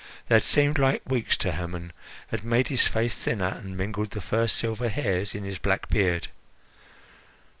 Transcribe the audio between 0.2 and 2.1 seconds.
They had seemed like weeks to Hermon,